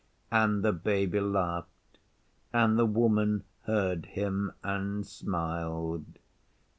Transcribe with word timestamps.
And 0.31 0.63
the 0.65 0.73
Baby 0.73 1.19
laughed; 1.19 1.99
and 2.51 2.79
the 2.79 2.87
Woman 2.87 3.43
heard 3.65 4.07
him 4.07 4.51
and 4.63 5.05
smiled. 5.05 6.05